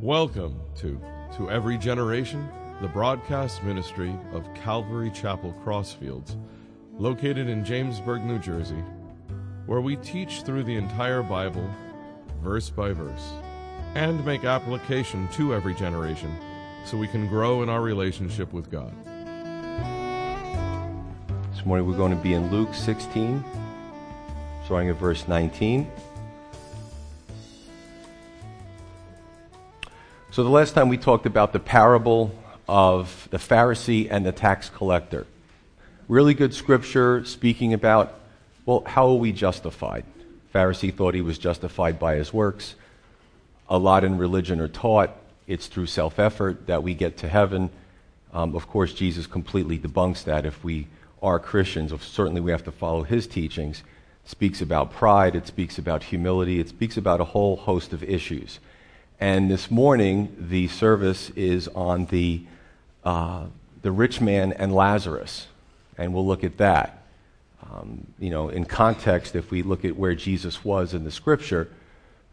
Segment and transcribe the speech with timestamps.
[0.00, 1.00] Welcome to
[1.36, 2.48] To Every Generation,
[2.80, 6.36] the broadcast ministry of Calvary Chapel Crossfields,
[6.98, 8.82] located in Jamesburg, New Jersey,
[9.66, 11.68] where we teach through the entire Bible,
[12.42, 13.30] verse by verse,
[13.94, 16.36] and make application to every generation
[16.84, 18.92] so we can grow in our relationship with God.
[21.52, 23.42] This morning we're going to be in Luke 16,
[24.64, 25.90] starting at verse 19.
[30.34, 32.34] So, the last time we talked about the parable
[32.66, 35.28] of the Pharisee and the tax collector.
[36.08, 38.18] Really good scripture speaking about,
[38.66, 40.04] well, how are we justified?
[40.52, 42.74] Pharisee thought he was justified by his works.
[43.68, 45.10] A lot in religion are taught
[45.46, 47.70] it's through self effort that we get to heaven.
[48.32, 50.44] Um, of course, Jesus completely debunks that.
[50.44, 50.88] If we
[51.22, 53.84] are Christians, certainly we have to follow his teachings.
[54.24, 58.02] It speaks about pride, it speaks about humility, it speaks about a whole host of
[58.02, 58.58] issues.
[59.20, 62.42] And this morning, the service is on the,
[63.04, 63.46] uh,
[63.82, 65.46] the rich man and Lazarus.
[65.96, 67.04] And we'll look at that.
[67.62, 71.68] Um, you know, in context, if we look at where Jesus was in the scripture,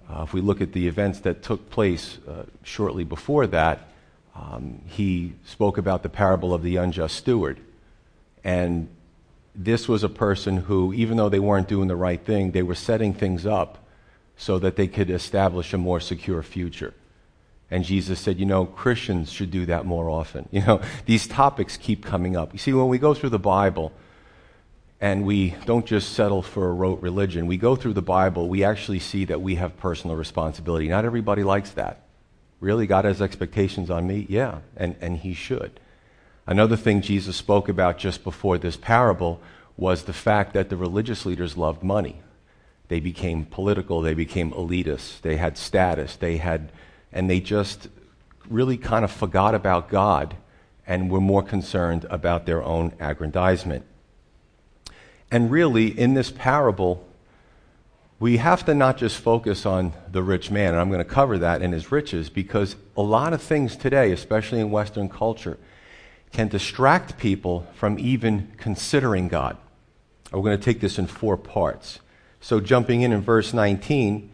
[0.10, 3.88] uh, if we look at the events that took place uh, shortly before that,
[4.36, 7.60] um, he spoke about the parable of the unjust steward.
[8.44, 8.90] And
[9.54, 12.76] this was a person who, even though they weren't doing the right thing, they were
[12.76, 13.78] setting things up
[14.42, 16.96] so that they could establish a more secure future.
[17.70, 20.50] And Jesus said, you know, Christians should do that more often.
[20.52, 22.52] You know, these topics keep coming up.
[22.52, 23.92] You see, when we go through the Bible
[25.00, 28.64] and we don't just settle for a rote religion, we go through the Bible, we
[28.64, 30.88] actually see that we have personal responsibility.
[30.88, 32.02] Not everybody likes that.
[32.60, 34.26] Really, God has expectations on me?
[34.28, 35.80] Yeah, and, and He should.
[36.48, 39.40] Another thing Jesus spoke about just before this parable
[39.78, 42.24] was the fact that the religious leaders loved money.
[42.92, 46.74] They became political, they became elitist, they had status, they had,
[47.14, 47.88] and they just
[48.50, 50.36] really kind of forgot about God
[50.86, 53.86] and were more concerned about their own aggrandizement.
[55.32, 57.08] And really, in this parable,
[58.20, 61.38] we have to not just focus on the rich man, and I'm going to cover
[61.38, 65.58] that in his riches, because a lot of things today, especially in Western culture,
[66.34, 69.56] can distract people from even considering God.
[70.34, 72.02] We're going to take this in four parts.
[72.42, 74.30] So, jumping in in verse 19,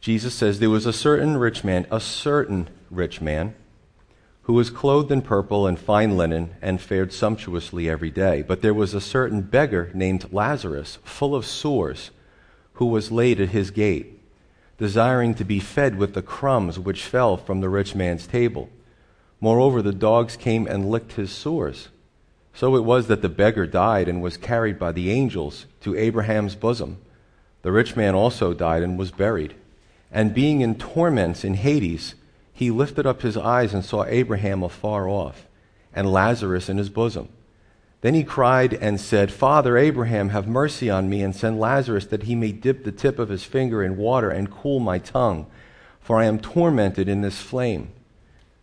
[0.00, 3.54] Jesus says, There was a certain rich man, a certain rich man,
[4.42, 8.42] who was clothed in purple and fine linen and fared sumptuously every day.
[8.42, 12.10] But there was a certain beggar named Lazarus, full of sores,
[12.74, 14.20] who was laid at his gate,
[14.76, 18.68] desiring to be fed with the crumbs which fell from the rich man's table.
[19.40, 21.88] Moreover, the dogs came and licked his sores.
[22.60, 26.54] So it was that the beggar died and was carried by the angels to Abraham's
[26.54, 26.98] bosom.
[27.62, 29.54] The rich man also died and was buried.
[30.12, 32.16] And being in torments in Hades,
[32.52, 35.46] he lifted up his eyes and saw Abraham afar off,
[35.94, 37.30] and Lazarus in his bosom.
[38.02, 42.24] Then he cried and said, Father Abraham, have mercy on me, and send Lazarus that
[42.24, 45.46] he may dip the tip of his finger in water and cool my tongue,
[45.98, 47.90] for I am tormented in this flame.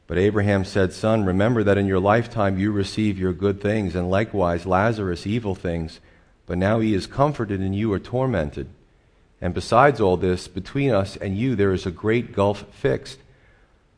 [0.08, 4.10] But Abraham said, Son, remember that in your lifetime you receive your good things, and
[4.10, 6.00] likewise Lazarus evil things.
[6.46, 8.70] But now he is comforted, and you are tormented.
[9.42, 13.20] And besides all this, between us and you there is a great gulf fixed,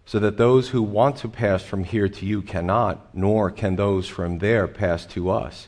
[0.06, 4.08] so that those who want to pass from here to you cannot, nor can those
[4.08, 5.68] from there pass to us.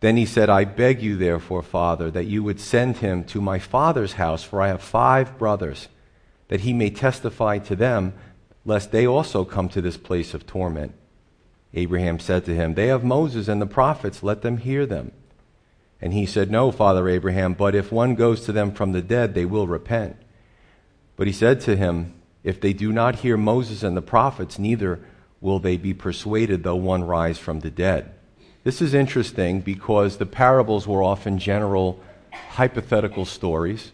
[0.00, 3.58] Then he said, I beg you, therefore, Father, that you would send him to my
[3.58, 5.88] father's house, for I have five brothers,
[6.48, 8.14] that he may testify to them
[8.70, 10.94] lest they also come to this place of torment.
[11.74, 15.10] Abraham said to him, They have Moses and the prophets, let them hear them.
[16.00, 19.34] And he said, No, Father Abraham, but if one goes to them from the dead,
[19.34, 20.16] they will repent.
[21.16, 22.14] But he said to him,
[22.44, 25.00] If they do not hear Moses and the prophets, neither
[25.40, 28.14] will they be persuaded, though one rise from the dead.
[28.62, 31.98] This is interesting because the parables were often general,
[32.50, 33.90] hypothetical stories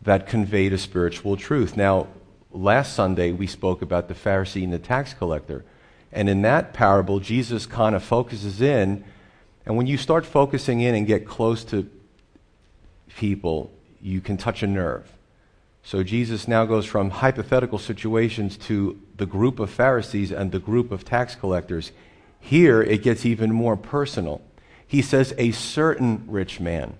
[0.00, 1.76] that conveyed a spiritual truth.
[1.76, 2.06] Now,
[2.52, 5.64] last Sunday we spoke about the Pharisee and the tax collector.
[6.12, 9.04] And in that parable, Jesus kind of focuses in.
[9.66, 11.88] And when you start focusing in and get close to
[13.16, 15.12] people, you can touch a nerve.
[15.82, 20.90] So Jesus now goes from hypothetical situations to the group of Pharisees and the group
[20.90, 21.92] of tax collectors.
[22.40, 24.40] Here it gets even more personal.
[24.86, 26.94] He says, A certain rich man.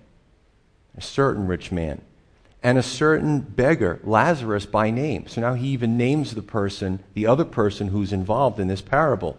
[0.95, 2.01] A certain rich man
[2.61, 5.27] and a certain beggar, Lazarus by name.
[5.27, 9.37] So now he even names the person, the other person who's involved in this parable.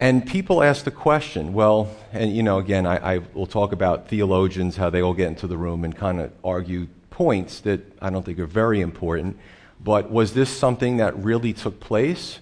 [0.00, 4.08] And people ask the question, well, and you know, again, I, I will talk about
[4.08, 8.10] theologians, how they all get into the room and kind of argue points that I
[8.10, 9.38] don't think are very important.
[9.80, 12.40] But was this something that really took place?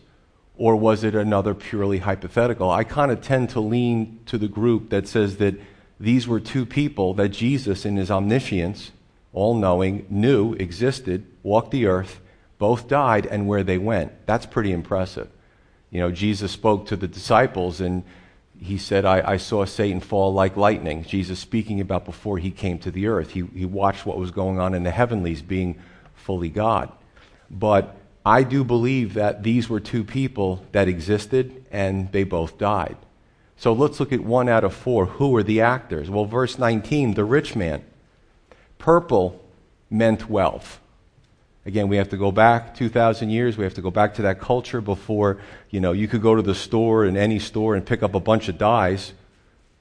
[0.59, 2.71] Or was it another purely hypothetical?
[2.71, 5.55] I kind of tend to lean to the group that says that
[6.01, 8.93] these were two people that Jesus, in his omniscience,
[9.37, 12.21] all knowing, knew existed, walked the earth,
[12.59, 14.27] both died, and where they went.
[14.27, 15.29] That's pretty impressive.
[15.91, 18.03] You know, Jesus spoke to the disciples and
[18.59, 21.05] he said, I, I, saw Satan fall like lightning.
[21.05, 23.33] Jesus speaking about before he came to the earth.
[23.33, 25.79] He, he watched what was going on in the heavenlies, being
[26.15, 26.91] fully God.
[27.51, 27.95] But
[28.25, 32.97] I do believe that these were two people that existed and they both died.
[33.59, 35.05] So let's look at one out of four.
[35.05, 36.09] Who are the actors?
[36.09, 37.85] Well, verse 19, the rich man.
[38.79, 39.43] Purple
[39.91, 40.81] meant wealth.
[41.65, 43.59] Again, we have to go back 2,000 years.
[43.59, 45.39] We have to go back to that culture before,
[45.71, 48.21] you know, you could go to the store in any store and pick up a
[48.21, 49.13] bunch of dyes.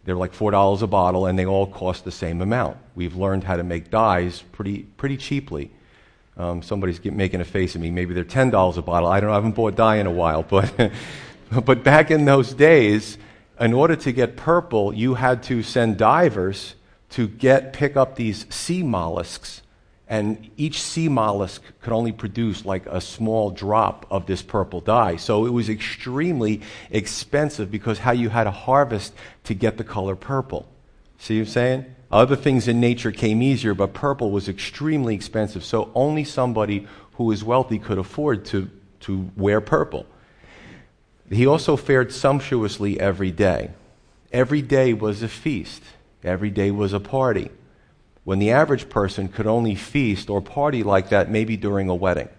[0.03, 2.77] They're like $4 a bottle and they all cost the same amount.
[2.95, 5.71] We've learned how to make dyes pretty, pretty cheaply.
[6.37, 7.91] Um, somebody's get, making a face at me.
[7.91, 9.07] Maybe they're ten dollars a bottle.
[9.07, 9.33] I don't know.
[9.33, 10.91] I haven't bought dye in a while, but
[11.63, 13.17] but back in those days,
[13.59, 16.75] in order to get purple, you had to send divers
[17.15, 19.61] to get pick up these sea mollusks,
[20.09, 25.15] and each sea mollusk could only produce like a small drop of this purple dye.
[25.15, 26.59] So it was extremely
[26.91, 29.13] expensive because how you had to harvest
[29.45, 30.67] to get the color purple.
[31.17, 31.95] See what I'm saying?
[32.11, 35.63] Other things in nature came easier, but purple was extremely expensive.
[35.63, 38.69] So only somebody who was wealthy could afford to,
[39.01, 40.05] to wear purple.
[41.31, 43.71] He also fared sumptuously every day.
[44.33, 45.81] Every day was a feast,
[46.25, 47.49] every day was a party.
[48.23, 52.29] When the average person could only feast or party like that maybe during a wedding,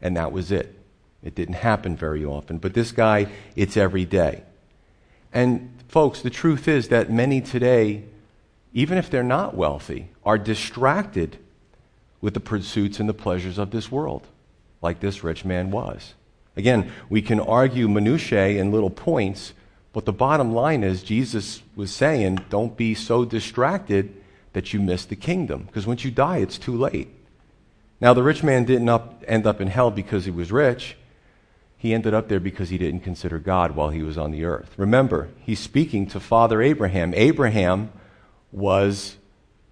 [0.00, 0.74] and that was it.
[1.22, 2.58] It didn't happen very often.
[2.58, 4.42] But this guy, it's every day.
[5.32, 8.04] And folks, the truth is that many today
[8.72, 11.38] even if they're not wealthy, are distracted
[12.20, 14.26] with the pursuits and the pleasures of this world,
[14.80, 16.14] like this rich man was.
[16.56, 19.52] Again, we can argue minutiae and little points,
[19.92, 24.14] but the bottom line is Jesus was saying, don't be so distracted
[24.52, 27.08] that you miss the kingdom, because once you die, it's too late.
[28.00, 30.96] Now, the rich man didn't up, end up in hell because he was rich.
[31.76, 34.72] He ended up there because he didn't consider God while he was on the earth.
[34.76, 37.12] Remember, he's speaking to Father Abraham.
[37.14, 37.92] Abraham
[38.50, 39.16] was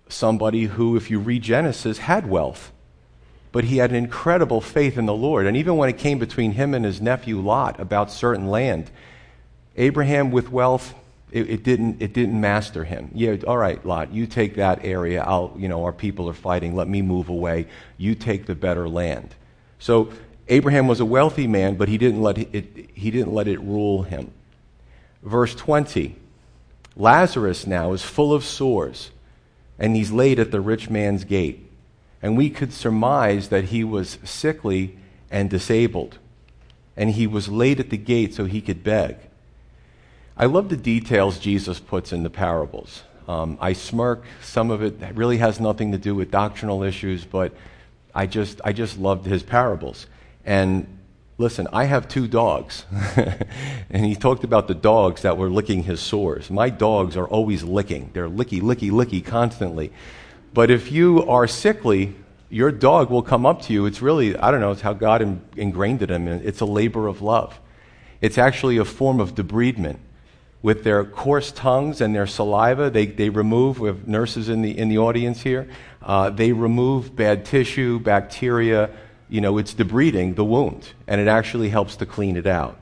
[0.08, 2.72] somebody who, if you read Genesis, had wealth.
[3.52, 5.46] But he had an incredible faith in the Lord.
[5.46, 8.90] And even when it came between him and his nephew Lot about certain land,
[9.76, 10.94] Abraham with wealth,
[11.30, 13.10] it, it, didn't, it didn't master him.
[13.14, 15.22] Yeah, all right, Lot, you take that area.
[15.22, 16.74] I'll, you know, our people are fighting.
[16.74, 17.66] Let me move away.
[17.96, 19.34] You take the better land.
[19.78, 20.12] So
[20.48, 24.02] Abraham was a wealthy man, but he didn't let it, he didn't let it rule
[24.02, 24.32] him.
[25.22, 26.16] Verse 20
[26.96, 29.10] Lazarus now is full of sores,
[29.78, 31.70] and he's laid at the rich man's gate.
[32.20, 34.98] And we could surmise that he was sickly
[35.30, 36.18] and disabled,
[36.96, 39.16] and he was laid at the gate so he could beg.
[40.40, 43.02] I love the details Jesus puts in the parables.
[43.28, 44.24] Um, I smirk.
[44.40, 47.52] Some of it really has nothing to do with doctrinal issues, but
[48.14, 50.06] I just, I just loved his parables.
[50.46, 50.96] And
[51.36, 52.84] Listen, I have two dogs.
[53.90, 56.50] and he talked about the dogs that were licking his sores.
[56.50, 58.10] My dogs are always licking.
[58.12, 59.90] They're licky, licky, licky constantly.
[60.52, 62.14] But if you are sickly,
[62.50, 63.86] your dog will come up to you.
[63.86, 66.42] It's really, I don't know, it's how God ingrained it in him.
[66.44, 67.58] It's a labor of love.
[68.20, 69.96] It's actually a form of debridement.
[70.62, 74.76] With their coarse tongues and their saliva, they, they remove, we have nurses in the,
[74.76, 75.68] in the audience here,
[76.02, 78.90] uh, they remove bad tissue, bacteria,
[79.30, 82.78] you know, it's debriding the wound, and it actually helps to clean it out.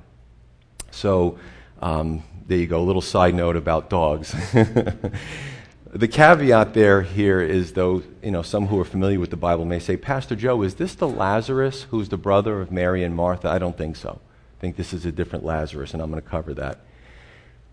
[0.91, 1.39] So,
[1.81, 4.33] um, there you go, a little side note about dogs.
[5.93, 9.65] the caveat there here is, though, you know, some who are familiar with the Bible
[9.65, 13.49] may say, Pastor Joe, is this the Lazarus who's the brother of Mary and Martha?
[13.49, 14.19] I don't think so.
[14.59, 16.81] I think this is a different Lazarus, and I'm going to cover that.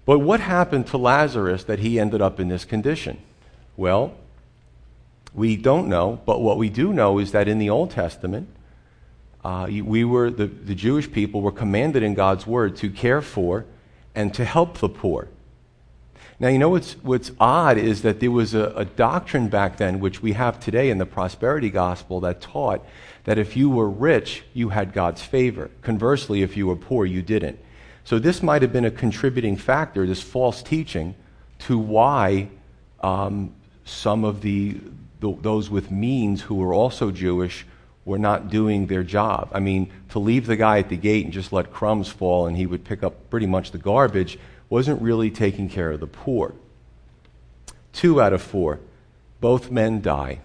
[0.05, 3.19] But what happened to Lazarus that he ended up in this condition?
[3.75, 4.13] Well,
[5.33, 8.47] we don't know, but what we do know is that in the Old Testament,
[9.43, 13.65] uh, we were, the, the Jewish people were commanded in God's word to care for
[14.15, 15.27] and to help the poor.
[16.39, 19.99] Now, you know what's, what's odd is that there was a, a doctrine back then,
[19.99, 22.85] which we have today in the prosperity gospel, that taught
[23.23, 25.71] that if you were rich, you had God's favor.
[25.81, 27.59] Conversely, if you were poor, you didn't.
[28.05, 31.15] So, this might have been a contributing factor, this false teaching,
[31.59, 32.49] to why
[33.01, 34.77] um, some of the,
[35.19, 37.65] the, those with means who were also Jewish
[38.05, 39.49] were not doing their job.
[39.51, 42.55] I mean, to leave the guy at the gate and just let crumbs fall and
[42.55, 44.37] he would pick up pretty much the garbage
[44.69, 46.53] wasn't really taking care of the poor.
[47.93, 48.79] Two out of four,
[49.41, 50.39] both men die.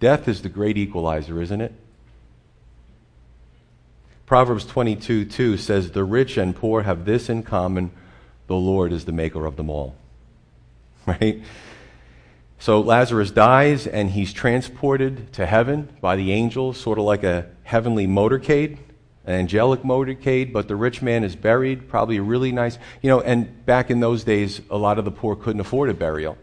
[0.00, 1.72] Death is the great equalizer, isn't it?
[4.30, 7.90] Proverbs 22 2 says, The rich and poor have this in common
[8.46, 9.96] the Lord is the maker of them all.
[11.06, 11.42] Right?
[12.60, 17.46] So Lazarus dies and he's transported to heaven by the angels, sort of like a
[17.64, 18.78] heavenly motorcade,
[19.26, 23.20] an angelic motorcade, but the rich man is buried, probably a really nice, you know,
[23.20, 26.38] and back in those days, a lot of the poor couldn't afford a burial.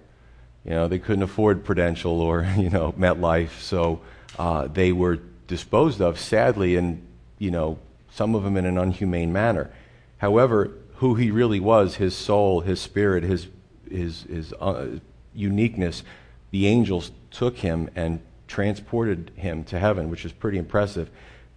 [0.65, 4.01] You know, they couldn't afford Prudential or, you know, MetLife, so
[4.37, 7.06] uh, they were disposed of, sadly, and,
[7.37, 7.79] you know,
[8.11, 9.71] some of them in an unhumane manner.
[10.17, 13.47] However, who he really was, his soul, his spirit, his,
[13.89, 14.99] his, his uh,
[15.33, 16.03] uniqueness,
[16.51, 21.09] the angels took him and transported him to heaven, which is pretty impressive.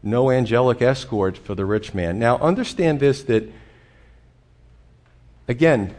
[0.03, 2.19] No angelic escort for the rich man.
[2.19, 3.51] Now, understand this that,
[5.49, 5.95] again,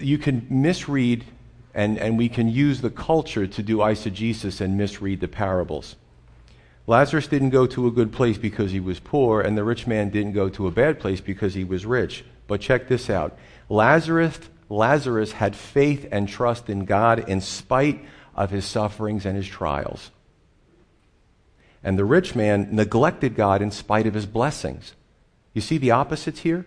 [0.00, 1.24] you can misread
[1.74, 5.96] and, and we can use the culture to do eisegesis and misread the parables.
[6.88, 10.08] Lazarus didn't go to a good place because he was poor, and the rich man
[10.08, 12.24] didn't go to a bad place because he was rich.
[12.46, 14.40] But check this out Lazarus
[14.70, 18.04] Lazarus had faith and trust in God in spite
[18.34, 20.10] of his sufferings and his trials.
[21.82, 24.94] And the rich man neglected God in spite of his blessings.
[25.52, 26.66] You see the opposites here?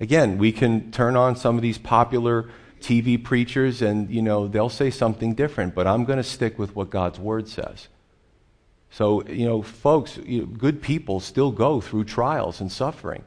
[0.00, 2.50] Again, we can turn on some of these popular
[2.80, 6.76] TV preachers and, you know, they'll say something different, but I'm going to stick with
[6.76, 7.88] what God's word says.
[8.94, 13.24] So, you know, folks, you know, good people still go through trials and suffering.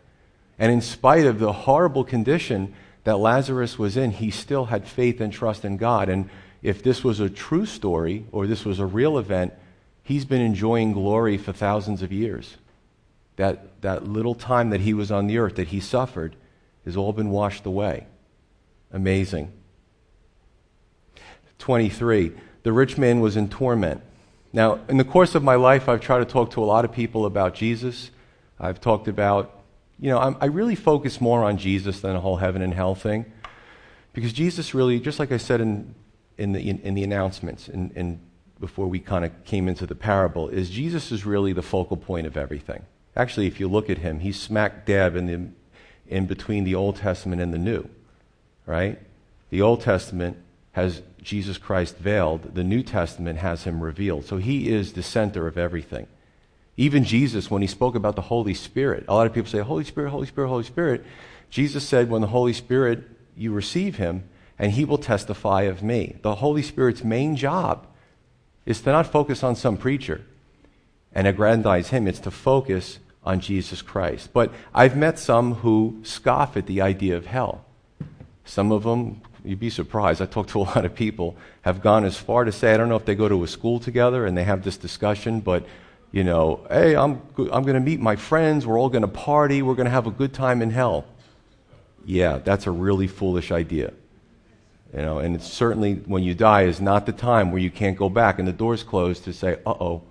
[0.58, 5.20] And in spite of the horrible condition that Lazarus was in, he still had faith
[5.20, 6.08] and trust in God.
[6.08, 6.30] And
[6.62, 9.54] if this was a true story or this was a real event,
[10.04, 12.56] he's been enjoying glory for thousands of years.
[13.36, 16.38] That, that little time that he was on the earth, that he suffered,
[16.86, 18.08] has all been washed away.
[18.94, 19.52] Amazing.
[21.60, 22.32] 23.
[22.64, 24.02] The rich man was in torment.
[24.58, 26.92] Now, in the course of my life, I've tried to talk to a lot of
[26.92, 28.10] people about Jesus.
[28.60, 29.54] I've talked about
[30.00, 32.96] you know, I'm, i really focus more on Jesus than the whole heaven and hell
[32.96, 33.32] thing.
[34.14, 35.94] Because Jesus really, just like I said in,
[36.40, 38.20] in, the, in, in the announcements and, and
[38.60, 42.26] before we kind of came into the parable, is Jesus is really the focal point
[42.26, 42.84] of everything.
[43.16, 45.50] Actually, if you look at him, he's smack dab in, the,
[46.08, 47.88] in between the Old Testament and the New,
[48.66, 48.98] right?
[49.52, 50.38] The Old Testament
[50.78, 54.26] has Jesus Christ veiled, the New Testament has him revealed.
[54.26, 56.06] So he is the center of everything.
[56.78, 59.84] Even Jesus, when he spoke about the Holy Spirit, a lot of people say, Holy
[59.84, 61.04] Spirit, Holy Spirit, Holy Spirit.
[61.50, 63.04] Jesus said, when the Holy Spirit,
[63.36, 64.30] you receive him,
[64.60, 66.18] and he will testify of me.
[66.22, 67.88] The Holy Spirit's main job
[68.68, 70.22] is to not focus on some preacher
[71.12, 74.30] and aggrandize him, it's to focus on Jesus Christ.
[74.32, 77.66] But I've met some who scoff at the idea of hell.
[78.46, 82.06] Some of them, you'd be surprised, I talked to a lot of people, have gone
[82.06, 84.38] as far to say, I don't know if they go to a school together and
[84.38, 85.66] they have this discussion, but
[86.12, 89.62] you know, hey, I'm, I'm going to meet my friends, we're all going to party,
[89.62, 91.06] we're going to have a good time in hell.
[92.06, 93.94] Yeah, that's a really foolish idea.
[94.94, 97.98] You know, and it's certainly when you die is not the time where you can't
[97.98, 100.02] go back and the door's closed to say, uh oh,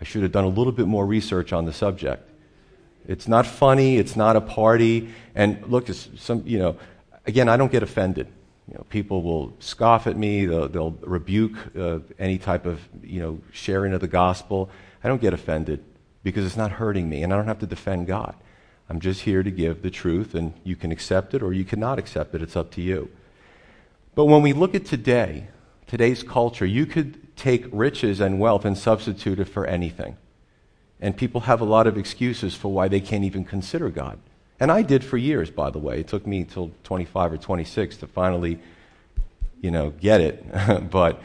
[0.00, 2.28] I should have done a little bit more research on the subject.
[3.08, 5.10] It's not funny, it's not a party.
[5.34, 6.76] And look, some, you know,
[7.26, 8.28] again, I don't get offended.
[8.72, 13.20] You know, people will scoff at me, they'll, they'll rebuke uh, any type of, you
[13.20, 14.70] know, sharing of the gospel.
[15.04, 15.84] I don't get offended
[16.22, 18.34] because it's not hurting me, and I don't have to defend God.
[18.88, 21.98] I'm just here to give the truth, and you can accept it or you cannot
[21.98, 22.40] accept it.
[22.40, 23.10] It's up to you.
[24.14, 25.48] But when we look at today,
[25.86, 30.16] today's culture, you could take riches and wealth and substitute it for anything.
[30.98, 34.18] And people have a lot of excuses for why they can't even consider God.
[34.62, 35.98] And I did for years, by the way.
[35.98, 38.60] It took me until 25 or 26 to finally,
[39.60, 40.88] you know, get it.
[40.90, 41.20] but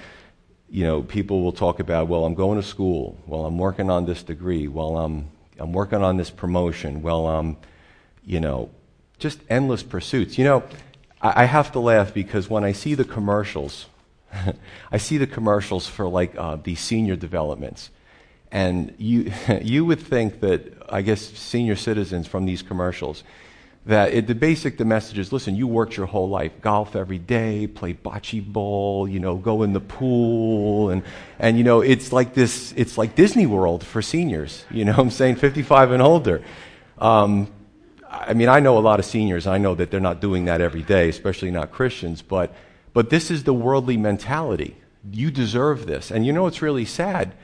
[0.72, 3.16] you know, people will talk about, well, I'm going to school.
[3.28, 4.68] Well, I'm working on this degree.
[4.68, 5.30] Well, I'm,
[5.60, 7.04] I'm working on this promotion.
[7.04, 7.58] Well, I'm,
[8.26, 8.72] you know,
[9.20, 10.40] just endless pursuits.
[10.40, 10.64] You know,
[11.22, 13.86] I, I have to laugh because when I see the commercials,
[14.92, 17.92] I see the commercials for like uh, these senior developments.
[18.52, 23.24] And you, you would think that, I guess, senior citizens from these commercials,
[23.86, 27.20] that it, the basic the message is listen you worked your whole life golf every
[27.20, 31.04] day play bocce ball you know go in the pool and
[31.40, 35.10] and you know it's like this it's like disney world for seniors you know i'm
[35.10, 36.44] saying 55 and older.
[36.98, 37.48] Um,
[38.10, 40.60] i mean i know a lot of seniors i know that they're not doing that
[40.60, 42.54] every day especially not christians but
[42.98, 44.76] but this is the worldly mentality.
[45.12, 46.10] You deserve this.
[46.10, 47.36] And you know it's really sad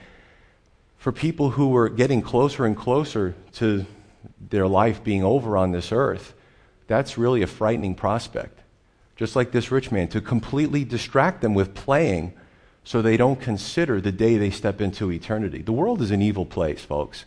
[1.03, 3.85] for people who were getting closer and closer to
[4.49, 6.33] their life being over on this earth,
[6.87, 8.61] that's really a frightening prospect.
[9.17, 12.31] Just like this rich man, to completely distract them with playing
[12.85, 15.61] so they don't consider the day they step into eternity.
[15.61, 17.25] The world is an evil place, folks.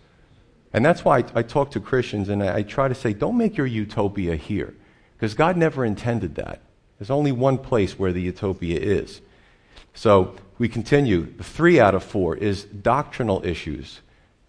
[0.73, 3.37] And that's why I, I talk to Christians and I, I try to say, don't
[3.37, 4.75] make your utopia here,
[5.19, 6.63] because God never intended that.
[6.99, 9.21] There's only one place where the utopia is.
[9.93, 11.27] So we continue.
[11.43, 14.01] Three out of four is doctrinal issues.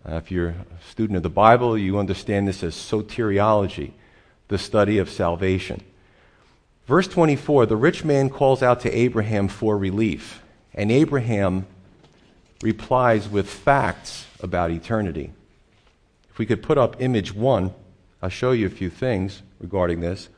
[0.07, 3.91] Uh, if you're a student of the Bible, you understand this as soteriology,
[4.47, 5.81] the study of salvation.
[6.85, 10.41] Verse 24 the rich man calls out to Abraham for relief,
[10.73, 11.67] and Abraham
[12.63, 15.31] replies with facts about eternity.
[16.29, 17.73] If we could put up image one,
[18.21, 20.29] I'll show you a few things regarding this.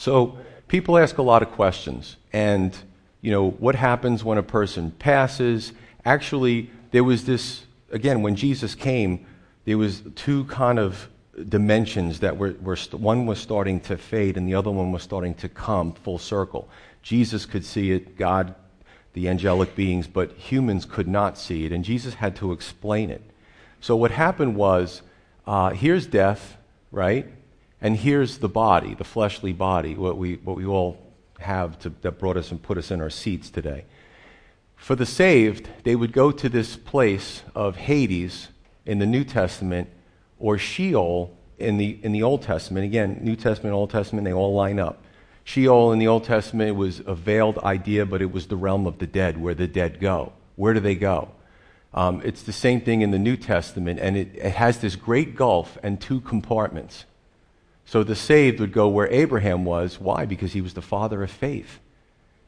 [0.00, 2.74] So, people ask a lot of questions, and
[3.20, 5.74] you know, what happens when a person passes?
[6.06, 9.26] Actually, there was this again when Jesus came,
[9.66, 11.10] there was two kind of
[11.50, 15.34] dimensions that were, were one was starting to fade and the other one was starting
[15.34, 16.66] to come full circle.
[17.02, 18.54] Jesus could see it, God,
[19.12, 23.22] the angelic beings, but humans could not see it, and Jesus had to explain it.
[23.82, 25.02] So what happened was,
[25.46, 26.56] uh, here's death,
[26.90, 27.26] right?
[27.82, 30.98] And here's the body, the fleshly body, what we, what we all
[31.38, 33.84] have to, that brought us and put us in our seats today.
[34.76, 38.48] For the saved, they would go to this place of Hades
[38.86, 39.88] in the New Testament
[40.38, 42.86] or Sheol in the, in the Old Testament.
[42.86, 45.02] Again, New Testament, Old Testament, they all line up.
[45.44, 48.98] Sheol in the Old Testament was a veiled idea, but it was the realm of
[48.98, 50.32] the dead, where the dead go.
[50.56, 51.30] Where do they go?
[51.92, 55.34] Um, it's the same thing in the New Testament, and it, it has this great
[55.34, 57.04] gulf and two compartments.
[57.90, 59.98] So the saved would go where Abraham was.
[59.98, 60.24] Why?
[60.24, 61.80] Because he was the father of faith.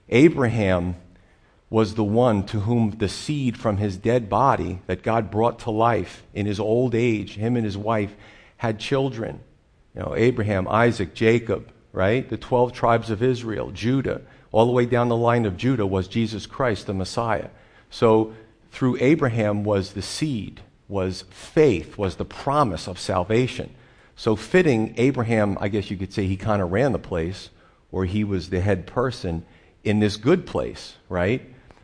[0.08, 0.94] Abraham
[1.68, 5.72] was the one to whom the seed from his dead body that God brought to
[5.72, 8.14] life in his old age, him and his wife,
[8.58, 9.40] had children.
[9.96, 12.28] You know, Abraham, Isaac, Jacob, right?
[12.30, 14.20] The 12 tribes of Israel, Judah,
[14.52, 17.48] all the way down the line of Judah was Jesus Christ, the Messiah.
[17.90, 18.32] So
[18.70, 23.74] through Abraham was the seed, was faith, was the promise of salvation.
[24.16, 27.50] So fitting, Abraham, I guess you could say he kind of ran the place,
[27.90, 29.44] or he was the head person
[29.84, 31.42] in this good place, right?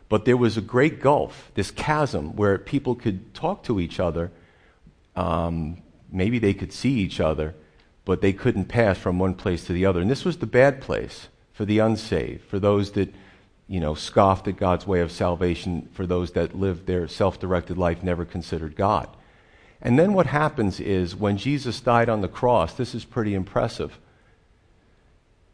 [0.09, 4.31] But there was a great gulf, this chasm, where people could talk to each other.
[5.15, 7.55] Um, maybe they could see each other,
[8.05, 10.01] but they couldn't pass from one place to the other.
[10.01, 13.13] And this was the bad place for the unsaved, for those that,
[13.67, 17.77] you know, scoffed at God's way of salvation, for those that lived their self directed
[17.77, 19.09] life, never considered God.
[19.81, 23.97] And then what happens is when Jesus died on the cross, this is pretty impressive.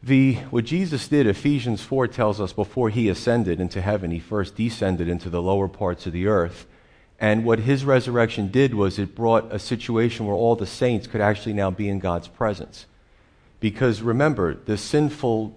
[0.02, 4.56] The, what Jesus did, Ephesians 4 tells us before he ascended into heaven, he first
[4.56, 6.66] descended into the lower parts of the earth.
[7.18, 11.20] And what his resurrection did was it brought a situation where all the saints could
[11.20, 12.86] actually now be in God's presence.
[13.58, 15.56] Because remember, the sinful,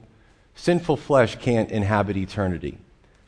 [0.56, 2.78] sinful flesh can't inhabit eternity,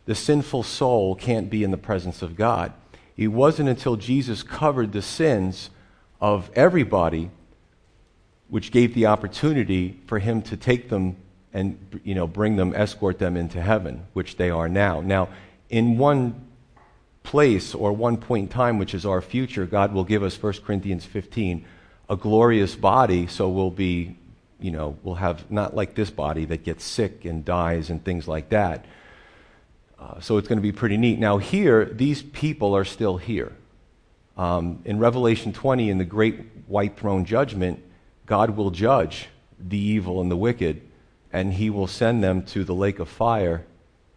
[0.06, 2.74] the sinful soul can't be in the presence of God.
[3.18, 5.70] It wasn't until Jesus covered the sins
[6.20, 7.30] of everybody
[8.50, 11.16] which gave the opportunity for him to take them
[11.54, 15.02] and you know bring them escort them into heaven which they are now.
[15.02, 15.30] Now
[15.70, 16.48] in one
[17.24, 20.54] place or one point in time which is our future god will give us 1
[20.66, 21.66] corinthians 15
[22.10, 24.18] a glorious body so we'll be
[24.60, 28.28] you know we'll have not like this body that gets sick and dies and things
[28.28, 28.86] like that
[30.02, 33.54] uh, so it's going to be pretty neat now here these people are still here
[34.38, 37.82] um, in revelation 20 in the great white throne judgment
[38.32, 39.28] God will judge
[39.60, 40.82] the evil and the wicked,
[41.34, 43.66] and he will send them to the lake of fire,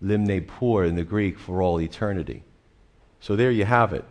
[0.00, 2.44] limne pur in the Greek, for all eternity.
[3.20, 4.04] So there you have it.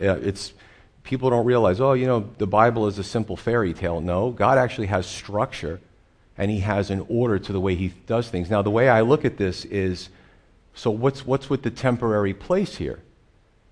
[0.00, 0.54] It's,
[1.02, 4.00] people don't realize, oh, you know, the Bible is a simple fairy tale.
[4.00, 5.78] No, God actually has structure,
[6.38, 8.48] and he has an order to the way he does things.
[8.48, 10.08] Now, the way I look at this is
[10.78, 13.00] so what's, what's with the temporary place here?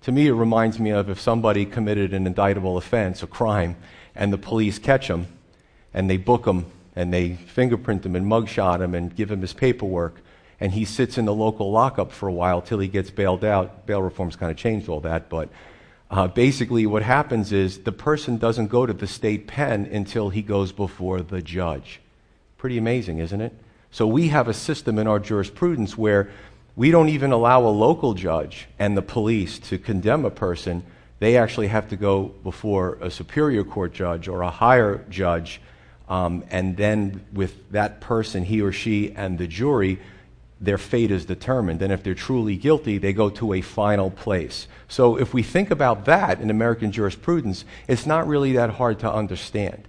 [0.01, 3.77] To me, it reminds me of if somebody committed an indictable offense, a crime,
[4.13, 5.27] and the police catch them
[5.93, 6.65] and they book him
[6.97, 10.19] and they fingerprint him and mugshot him and give him his paperwork.
[10.59, 13.85] And he sits in the local lockup for a while till he gets bailed out.
[13.85, 15.47] Bail reform's kind of changed all that, but
[16.11, 20.41] uh, basically what happens is the person doesn't go to the state pen until he
[20.41, 22.01] goes before the judge.
[22.57, 23.53] Pretty amazing, isn't it?
[23.91, 26.29] So we have a system in our jurisprudence where
[26.77, 30.83] we don't even allow a local judge and the police to condemn a person.
[31.19, 35.59] They actually have to go before a superior court judge or a higher judge
[36.09, 39.99] um, and then with that person, he or she, and the jury,
[40.59, 41.81] their fate is determined.
[41.81, 44.67] And if they're truly guilty, they go to a final place.
[44.87, 49.11] So if we think about that in American jurisprudence, it's not really that hard to
[49.11, 49.87] understand.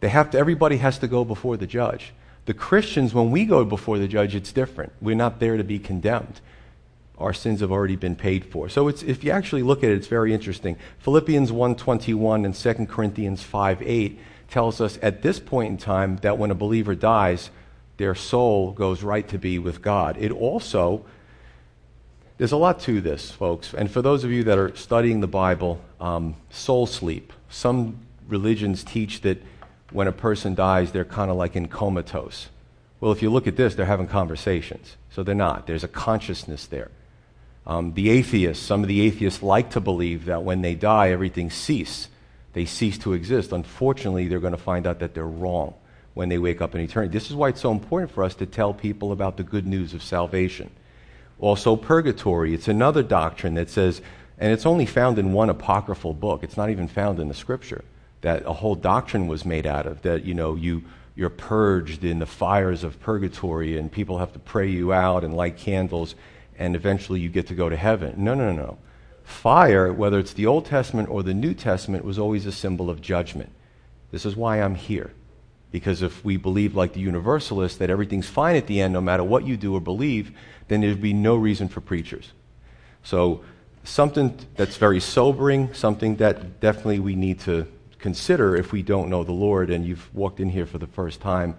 [0.00, 2.12] They have to, everybody has to go before the judge.
[2.46, 4.92] The Christians, when we go before the judge, it's different.
[5.00, 6.40] We're not there to be condemned.
[7.16, 8.68] our sins have already been paid for.
[8.68, 10.76] So it's, if you actually look at it, it's very interesting.
[10.98, 14.18] Philippians 1.21 and 2 Corinthians 5.8
[14.50, 17.50] tells us at this point in time that when a believer dies,
[17.98, 20.16] their soul goes right to be with God.
[20.18, 21.04] It also,
[22.36, 23.72] there's a lot to this, folks.
[23.74, 27.32] And for those of you that are studying the Bible, um, soul sleep.
[27.48, 29.40] Some religions teach that
[29.94, 32.48] when a person dies, they're kind of like in comatose.
[33.00, 34.96] Well, if you look at this, they're having conversations.
[35.10, 35.66] So they're not.
[35.66, 36.90] There's a consciousness there.
[37.66, 41.48] Um, the atheists, some of the atheists like to believe that when they die, everything
[41.48, 42.08] ceases.
[42.54, 43.52] They cease to exist.
[43.52, 45.74] Unfortunately, they're going to find out that they're wrong
[46.14, 47.12] when they wake up in eternity.
[47.12, 49.94] This is why it's so important for us to tell people about the good news
[49.94, 50.70] of salvation.
[51.38, 52.52] Also, purgatory.
[52.52, 54.00] It's another doctrine that says,
[54.38, 57.84] and it's only found in one apocryphal book, it's not even found in the scripture,
[58.24, 60.82] that a whole doctrine was made out of, that, you know, you,
[61.14, 65.36] you're purged in the fires of purgatory and people have to pray you out and
[65.36, 66.14] light candles
[66.58, 68.14] and eventually you get to go to heaven.
[68.16, 68.78] No, no, no.
[69.24, 73.02] Fire, whether it's the Old Testament or the New Testament, was always a symbol of
[73.02, 73.50] judgment.
[74.10, 75.12] This is why I'm here.
[75.70, 79.24] Because if we believe, like the Universalists, that everything's fine at the end, no matter
[79.24, 80.32] what you do or believe,
[80.68, 82.32] then there'd be no reason for preachers.
[83.02, 83.44] So,
[83.82, 87.66] something that's very sobering, something that definitely we need to
[88.04, 91.22] consider if we don't know the Lord and you've walked in here for the first
[91.22, 91.56] time,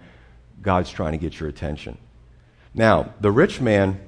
[0.62, 1.98] God's trying to get your attention.
[2.72, 3.98] Now, the rich man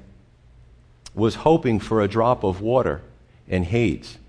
[1.13, 3.01] was hoping for a drop of water
[3.45, 4.19] in Hades.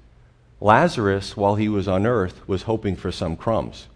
[0.61, 3.87] Lazarus, while he was on earth, was hoping for some crumbs.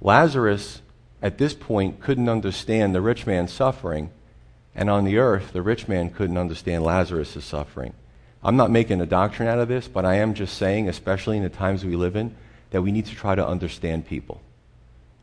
[0.00, 0.80] Lazarus,
[1.20, 4.12] at this point, couldn't understand the rich man's suffering,
[4.76, 7.94] and on the earth, the rich man couldn't understand Lazarus' suffering.
[8.44, 11.42] I'm not making a doctrine out of this, but I am just saying, especially in
[11.42, 12.36] the times we live in,
[12.70, 14.40] that we need to try to understand people.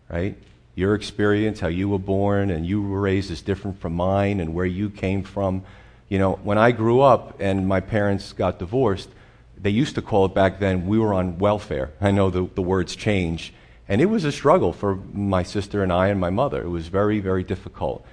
[0.09, 0.37] Right?
[0.75, 4.53] Your experience, how you were born and you were raised, is different from mine, and
[4.53, 5.63] where you came from
[6.09, 9.09] you know, when I grew up and my parents got divorced,
[9.59, 11.91] they used to call it back then, we were on welfare.
[11.99, 13.53] I know the, the words change.
[13.87, 16.61] And it was a struggle for my sister and I and my mother.
[16.61, 18.05] It was very, very difficult.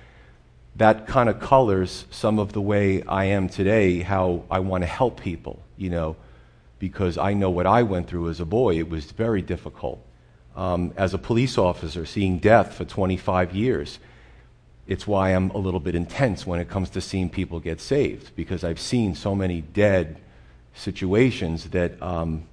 [0.77, 4.89] That kind of colors some of the way I am today, how I want to
[4.89, 6.17] help people, you know,
[6.83, 8.77] because I know what I went through as a boy.
[8.77, 10.05] It was very difficult.
[10.57, 14.01] Um, as a police officer, seeing death for 25 years,
[14.89, 18.35] it's why I'm a little bit intense when it comes to seeing people get saved,
[18.35, 20.19] because I've seen so many dead
[20.75, 22.49] situations that, um,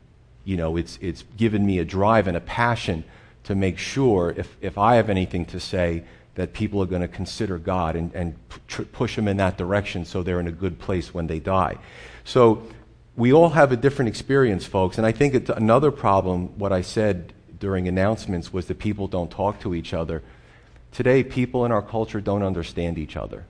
[0.45, 3.05] you know, it's, it's given me a drive and a passion
[3.45, 6.03] to make sure if, if I have anything to say,
[6.35, 8.35] that people are going to consider God and, and
[8.67, 11.77] p- push them in that direction so they're in a good place when they die.
[12.23, 12.61] So
[13.19, 14.97] we all have a different experience, folks.
[14.97, 19.29] And I think it's another problem, what I said during announcements, was that people don't
[19.29, 20.23] talk to each other.
[20.93, 23.45] Today, people in our culture don't understand each other.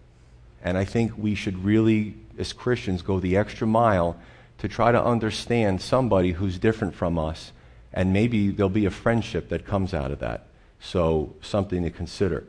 [0.64, 4.18] And I think we should really, as Christians, go the extra mile
[4.58, 7.52] to try to understand somebody who's different from us.
[7.94, 10.48] And maybe there'll be a friendship that comes out of that.
[10.80, 12.44] So, something to consider.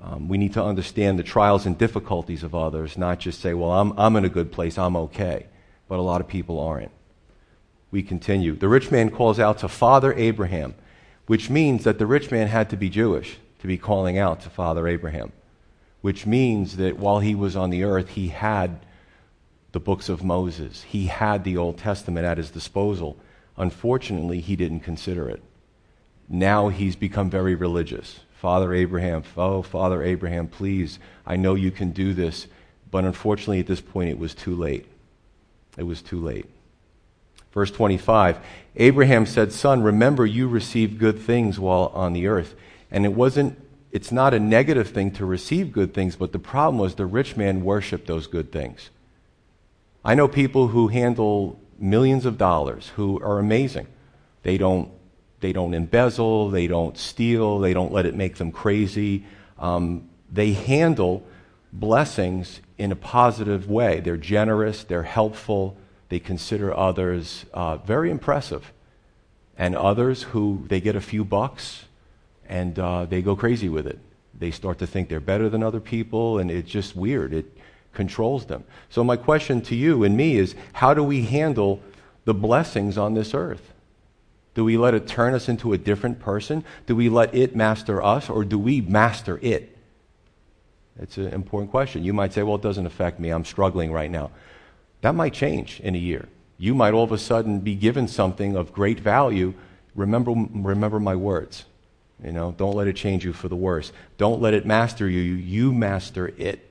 [0.00, 3.72] Um, we need to understand the trials and difficulties of others, not just say, well,
[3.72, 5.46] I'm, I'm in a good place, I'm okay.
[5.88, 6.90] But a lot of people aren't.
[7.90, 8.56] We continue.
[8.56, 10.74] The rich man calls out to Father Abraham,
[11.26, 14.50] which means that the rich man had to be Jewish to be calling out to
[14.50, 15.32] Father Abraham,
[16.00, 18.84] which means that while he was on the earth, he had
[19.72, 23.16] the books of Moses, he had the Old Testament at his disposal.
[23.56, 25.42] Unfortunately, he didn't consider it.
[26.28, 28.20] Now he's become very religious.
[28.34, 32.46] Father Abraham, oh, Father Abraham, please, I know you can do this.
[32.90, 34.86] But unfortunately, at this point, it was too late.
[35.76, 36.46] It was too late.
[37.52, 38.38] Verse 25
[38.76, 42.54] Abraham said, Son, remember you received good things while on the earth
[42.90, 43.58] and it wasn't,
[43.90, 47.36] it's not a negative thing to receive good things, but the problem was the rich
[47.36, 48.90] man worshiped those good things.
[50.04, 53.86] I know people who handle millions of dollars who are amazing.
[54.42, 54.90] They don't,
[55.40, 59.24] they don't embezzle, they don't steal, they don't let it make them crazy.
[59.58, 61.26] Um, they handle
[61.72, 64.00] blessings in a positive way.
[64.00, 65.76] They're generous, they're helpful,
[66.08, 68.72] they consider others uh, very impressive.
[69.58, 71.86] And others who they get a few bucks
[72.48, 73.98] and uh, they go crazy with it.
[74.38, 77.32] They start to think they're better than other people, and it's just weird.
[77.32, 77.56] It
[77.92, 78.64] controls them.
[78.90, 81.80] So, my question to you and me is how do we handle
[82.24, 83.72] the blessings on this earth?
[84.54, 86.64] Do we let it turn us into a different person?
[86.86, 89.75] Do we let it master us, or do we master it?
[91.00, 92.04] It's an important question.
[92.04, 93.30] You might say, well, it doesn't affect me.
[93.30, 94.30] I'm struggling right now.
[95.02, 96.28] That might change in a year.
[96.58, 99.54] You might all of a sudden be given something of great value.
[99.94, 101.66] Remember, remember my words.
[102.24, 103.92] You know, don't let it change you for the worse.
[104.16, 105.20] Don't let it master you.
[105.20, 106.70] You master it.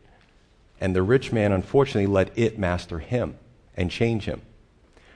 [0.81, 3.37] And the rich man, unfortunately, let it master him
[3.77, 4.41] and change him.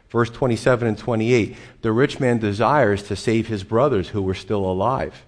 [0.09, 4.65] Verse 27 and 28 the rich man desires to save his brothers who were still
[4.65, 5.23] alive.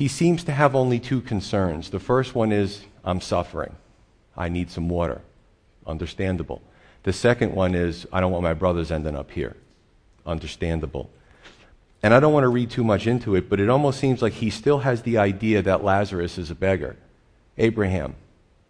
[0.00, 1.90] He seems to have only two concerns.
[1.90, 3.76] The first one is, I'm suffering.
[4.34, 5.20] I need some water.
[5.86, 6.62] Understandable.
[7.02, 9.58] The second one is, I don't want my brothers ending up here.
[10.24, 11.10] Understandable.
[12.02, 14.32] And I don't want to read too much into it, but it almost seems like
[14.32, 16.96] he still has the idea that Lazarus is a beggar.
[17.58, 18.14] Abraham.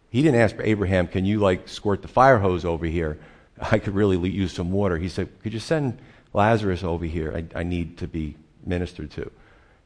[0.09, 3.21] He didn't ask for Abraham, can you like squirt the fire hose over here?
[3.61, 4.99] I could really use some water.
[4.99, 6.01] He said, could you send
[6.33, 7.33] Lazarus over here?
[7.55, 8.35] I, I need to be
[8.67, 9.31] ministered to.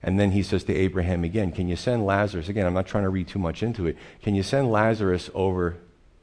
[0.05, 2.51] And then he says to Abraham again, Can you send Lazarus?
[2.51, 3.97] Again, I'm not trying to read too much into it.
[4.23, 5.79] Can you send Lazarus over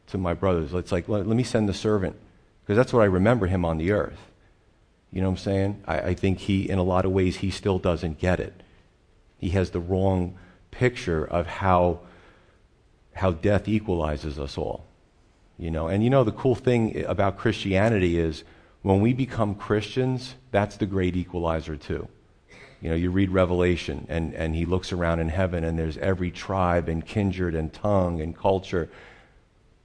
[0.08, 0.72] to my brothers?
[0.72, 2.16] It's like, let, let me send the servant.
[2.62, 4.20] Because that's what I remember him on the earth.
[5.12, 5.84] You know what I'm saying?
[5.88, 8.54] I, I think he, in a lot of ways, he still doesn't get it.
[9.40, 10.38] He has the wrong
[10.70, 12.02] picture of how,
[13.16, 14.86] how death equalizes us all.
[15.58, 18.44] You know, and you know the cool thing about Christianity is
[18.84, 22.08] when we become Christians, that's the great equalizer too.
[22.82, 26.32] You know, you read Revelation, and, and he looks around in heaven, and there's every
[26.32, 28.90] tribe and kindred and tongue and culture.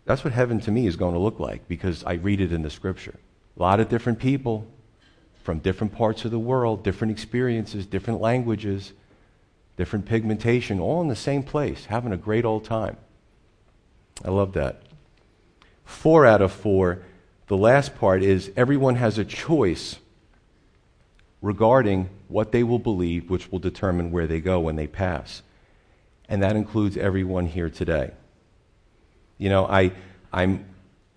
[0.06, 2.62] That's what heaven to me is going to look like because I read it in
[2.62, 3.16] the scripture.
[3.56, 4.66] A lot of different people
[5.42, 8.92] from different parts of the world, different experiences, different languages,
[9.76, 12.96] different pigmentation, all in the same place, having a great old time.
[14.24, 14.82] I love that.
[15.84, 17.02] Four out of four,
[17.48, 19.98] the last part is everyone has a choice
[21.42, 25.42] regarding what they will believe, which will determine where they go when they pass.
[26.28, 28.12] And that includes everyone here today.
[29.38, 29.92] You know, I,
[30.32, 30.64] I'm,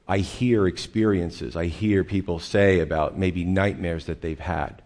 [0.08, 4.82] I hear experiences, I hear people say about maybe nightmares that they've had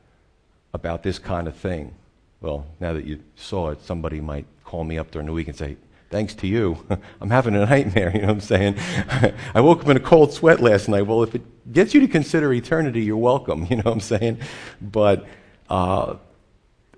[0.74, 1.94] about this kind of thing.
[2.42, 5.58] Well, now that you saw it, somebody might call me up during the week and
[5.58, 5.78] say,
[6.14, 6.78] Thanks to you,
[7.22, 8.12] I'm having a nightmare.
[8.14, 8.76] You know what I'm saying?
[9.56, 11.08] I woke up in a cold sweat last night.
[11.08, 11.42] Well, if it
[11.74, 13.66] gets you to consider eternity, you're welcome.
[13.72, 14.38] You know what I'm saying?
[14.80, 15.26] But
[15.72, 16.18] uh,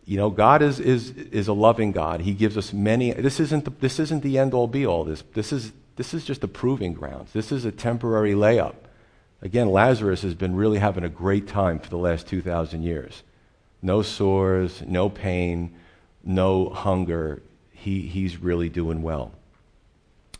[0.03, 2.19] you know, God is, is, is a loving God.
[2.19, 3.13] He gives us many.
[3.13, 5.05] This isn't the, this isn't the end all be all.
[5.05, 7.31] This, this, is, this is just a proving grounds.
[7.31, 8.75] This is a temporary layup.
[9.41, 13.23] Again, Lazarus has been really having a great time for the last 2,000 years.
[13.81, 15.73] No sores, no pain,
[16.21, 17.41] no hunger.
[17.85, 19.31] He, he's really doing well.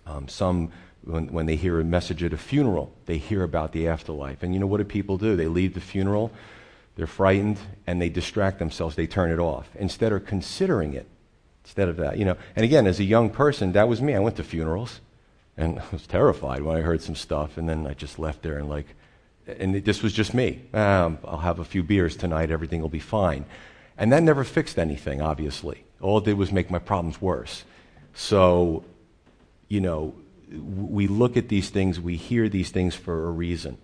[0.05, 0.71] Um, some,
[1.03, 4.43] when, when they hear a message at a funeral, they hear about the afterlife.
[4.43, 5.35] And you know what do people do?
[5.35, 6.31] They leave the funeral
[6.95, 8.95] they're frightened and they distract themselves.
[8.95, 11.07] They turn it off instead of considering it.
[11.65, 12.37] Instead of that, you know.
[12.55, 14.13] And again, as a young person, that was me.
[14.13, 15.01] I went to funerals
[15.57, 17.57] and I was terrified when I heard some stuff.
[17.57, 18.85] And then I just left there and like,
[19.47, 20.61] and this was just me.
[20.73, 22.49] Um, I'll have a few beers tonight.
[22.49, 23.45] Everything will be fine.
[23.97, 25.83] And that never fixed anything, obviously.
[26.01, 27.63] All it did was make my problems worse.
[28.13, 28.83] So,
[29.67, 30.13] you know,
[30.51, 33.77] we look at these things, we hear these things for a reason.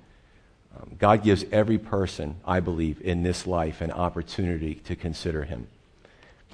[0.76, 5.67] Um, God gives every person, I believe, in this life an opportunity to consider Him.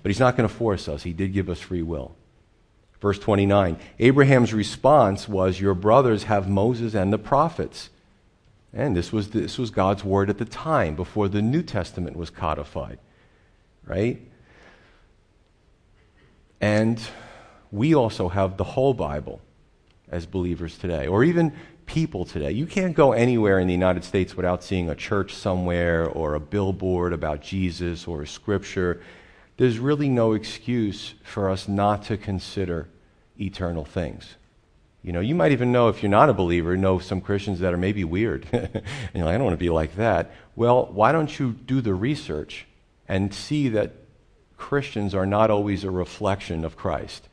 [0.02, 1.04] But He's not going to force us.
[1.04, 2.16] He did give us free will.
[3.02, 7.90] Verse 29 Abraham's response was, Your brothers have Moses and the prophets.
[8.74, 12.30] And this was, this was God's word at the time, before the New Testament was
[12.30, 13.00] codified.
[13.86, 14.22] Right?
[16.62, 17.00] And
[17.72, 19.42] we also have the whole Bible
[20.10, 21.54] as believers today, or even
[21.86, 22.52] people today.
[22.52, 26.40] You can't go anywhere in the United States without seeing a church somewhere or a
[26.40, 29.02] billboard about Jesus or a scripture.
[29.58, 32.88] There's really no excuse for us not to consider
[33.40, 34.36] eternal things.
[35.04, 37.74] You know, you might even know if you're not a believer, know some Christians that
[37.74, 38.46] are maybe weird.
[38.52, 40.32] and you're like, I don't want to be like that.
[40.56, 42.66] Well, why don't you do the research
[43.08, 43.94] and see that
[44.58, 47.30] Christians are not always a reflection of Christ?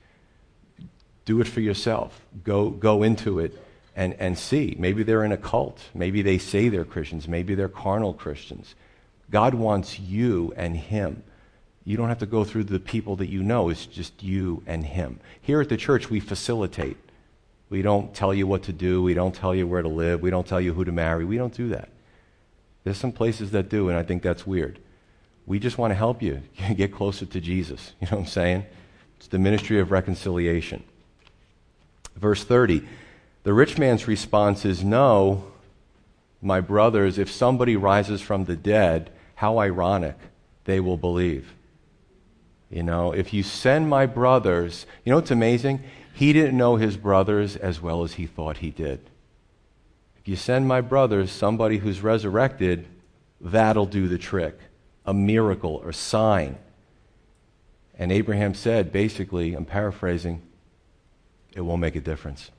[1.24, 2.20] Do it for yourself.
[2.44, 3.60] Go, go into it
[3.96, 4.76] and, and see.
[4.78, 5.80] Maybe they're in a cult.
[5.94, 7.26] Maybe they say they're Christians.
[7.26, 8.74] Maybe they're carnal Christians.
[9.30, 11.22] God wants you and Him.
[11.84, 14.84] You don't have to go through the people that you know, it's just you and
[14.84, 15.20] Him.
[15.40, 16.96] Here at the church, we facilitate.
[17.68, 20.30] We don't tell you what to do, we don't tell you where to live, we
[20.30, 21.24] don't tell you who to marry.
[21.24, 21.88] We don't do that.
[22.84, 24.78] There's some places that do, and I think that's weird.
[25.46, 26.42] We just want to help you
[26.76, 27.92] get closer to Jesus.
[28.00, 28.66] You know what I'm saying?
[29.16, 30.85] It's the ministry of reconciliation.
[32.16, 32.83] Verse 30
[33.44, 35.44] the rich man's response is, No,
[36.40, 40.16] my brothers, if somebody rises from the dead, how ironic,
[40.64, 41.52] they will believe.
[42.70, 45.83] You know, if you send my brothers, you know what's amazing?
[46.14, 49.00] He didn't know his brothers as well as he thought he did.
[50.18, 52.87] If you send my brothers somebody who's resurrected,
[53.40, 54.59] that'll do the trick.
[55.04, 56.58] A miracle or sign.
[57.98, 60.42] And Abraham said, basically, I'm paraphrasing,
[61.54, 62.50] it won't make a difference.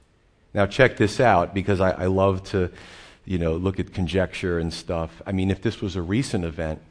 [0.54, 2.72] Now, check this out because I, I love to,
[3.26, 5.22] you know, look at conjecture and stuff.
[5.26, 6.82] I mean, if this was a recent event,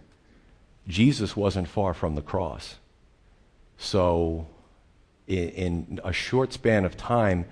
[0.86, 2.76] Jesus wasn't far from the cross.
[3.78, 4.46] So,
[5.26, 7.46] in, in a short span of time,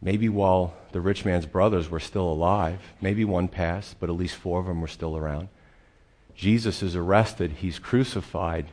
[0.00, 4.36] maybe while the rich man's brothers were still alive, maybe one passed, but at least
[4.36, 5.48] four of them were still around.
[6.40, 8.64] Jesus is arrested, he's crucified,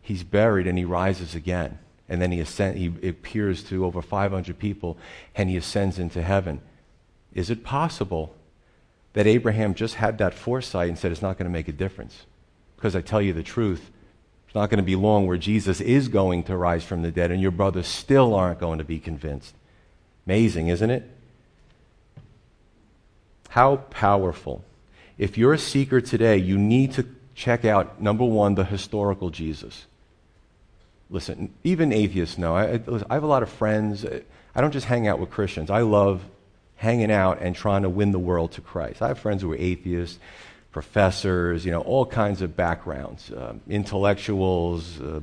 [0.00, 4.56] he's buried, and he rises again and then he, ascend, he appears to over 500
[4.60, 4.96] people
[5.34, 6.60] and he ascends into heaven.
[7.34, 8.32] Is it possible
[9.14, 12.26] that Abraham just had that foresight and said it's not going to make a difference?
[12.76, 13.90] Because I tell you the truth,
[14.46, 17.32] it's not going to be long where Jesus is going to rise from the dead
[17.32, 19.56] and your brothers still aren't going to be convinced.
[20.26, 21.10] Amazing, isn't it?
[23.48, 24.64] How powerful.
[25.18, 29.86] If you're a seeker today, you need to check out, number one, the historical Jesus.
[31.08, 32.56] Listen, even atheists know.
[32.56, 34.04] I, I have a lot of friends.
[34.54, 35.70] I don't just hang out with Christians.
[35.70, 36.22] I love
[36.76, 39.00] hanging out and trying to win the world to Christ.
[39.00, 40.18] I have friends who are atheists,
[40.72, 45.20] professors, you know, all kinds of backgrounds, uh, intellectuals, uh,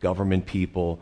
[0.00, 0.98] government people.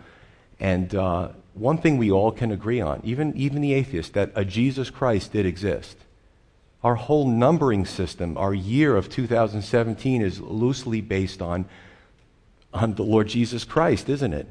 [0.61, 4.45] And uh, one thing we all can agree on, even, even the atheists, that a
[4.45, 5.97] Jesus Christ did exist.
[6.85, 11.65] Our whole numbering system, our year of 2017, is loosely based on
[12.73, 14.47] on the Lord Jesus Christ, isn't it?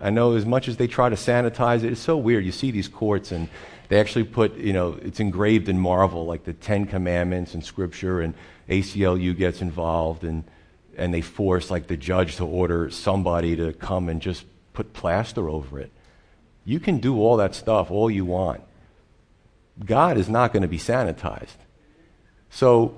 [0.00, 2.44] I know as much as they try to sanitize it, it's so weird.
[2.44, 3.48] You see these courts and
[3.88, 8.20] they actually put, you know, it's engraved in marble, like the Ten Commandments and Scripture,
[8.20, 8.34] and
[8.68, 10.44] ACLU gets involved, and,
[10.96, 15.48] and they force, like, the judge to order somebody to come and just put plaster
[15.48, 15.90] over it.
[16.64, 18.62] You can do all that stuff all you want.
[19.84, 21.56] God is not going to be sanitized.
[22.54, 22.94] So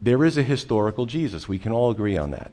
[0.00, 1.48] there is a historical Jesus.
[1.48, 2.52] We can all agree on that.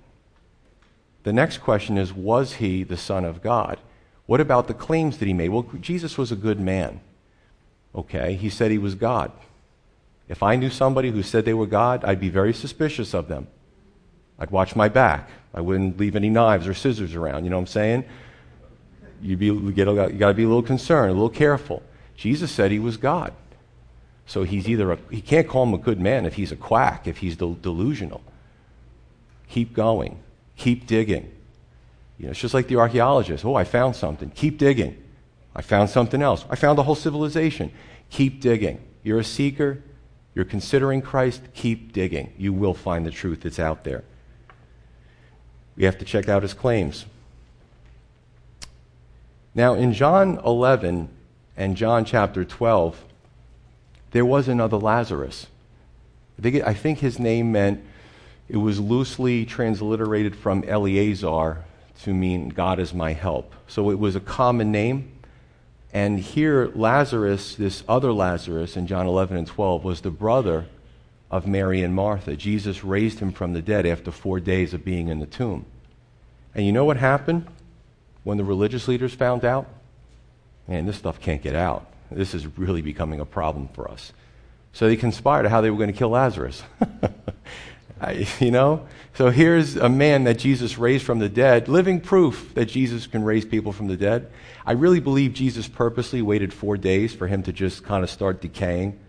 [1.22, 3.80] The next question is Was he the Son of God?
[4.26, 5.50] What about the claims that he made?
[5.50, 7.02] Well, Jesus was a good man.
[7.94, 9.32] Okay, he said he was God.
[10.28, 13.48] If I knew somebody who said they were God, I'd be very suspicious of them.
[14.40, 15.30] I'd watch my back.
[15.54, 17.44] I wouldn't leave any knives or scissors around.
[17.44, 18.06] You know what I'm saying?
[19.22, 21.84] You'd be, you got to be a little concerned, a little careful.
[22.16, 23.34] Jesus said he was God.
[24.28, 27.08] So he's either a, he can't call him a good man if he's a quack,
[27.08, 28.22] if he's delusional.
[29.50, 30.20] Keep going.
[30.58, 31.32] Keep digging.
[32.20, 33.46] You know, it's just like the archaeologist.
[33.46, 34.30] Oh, I found something.
[34.32, 35.02] Keep digging.
[35.56, 36.46] I found something else.
[36.50, 37.72] I found a whole civilization.
[38.10, 38.82] Keep digging.
[39.02, 39.82] You're a seeker.
[40.36, 41.42] You're considering Christ.
[41.54, 42.34] Keep digging.
[42.38, 44.04] You will find the truth that's out there.
[45.78, 47.06] We have to check out his claims.
[49.56, 51.10] Now, in John 11
[51.56, 53.04] and John chapter 12,
[54.18, 55.46] there was another Lazarus.
[56.40, 57.86] I think, I think his name meant
[58.50, 61.64] it was loosely transliterated from Eleazar
[62.02, 63.54] to mean God is my help.
[63.68, 65.12] So it was a common name.
[65.94, 70.66] And here, Lazarus, this other Lazarus in John 11 and 12, was the brother
[71.30, 72.36] of Mary and Martha.
[72.36, 75.64] Jesus raised him from the dead after four days of being in the tomb.
[76.56, 77.46] And you know what happened
[78.24, 79.68] when the religious leaders found out?
[80.68, 81.86] Man, this stuff can't get out.
[82.12, 84.14] This is really becoming a problem for us.
[84.74, 86.64] So they conspired how they were going to kill Lazarus.
[88.02, 88.88] I, you know?
[89.16, 93.24] So here's a man that Jesus raised from the dead, living proof that Jesus can
[93.24, 94.32] raise people from the dead.
[94.66, 98.42] I really believe Jesus purposely waited four days for him to just kind of start
[98.42, 99.00] decaying.